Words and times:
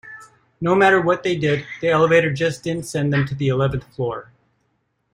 No 0.59 0.73
matter 0.73 0.99
what 0.99 1.21
they 1.21 1.35
did, 1.37 1.63
the 1.79 1.89
elevator 1.89 2.33
just 2.33 2.63
didn't 2.63 2.87
send 2.87 3.13
them 3.13 3.27
to 3.27 3.35
the 3.35 3.49
eleventh 3.49 3.83
floor. 3.95 4.31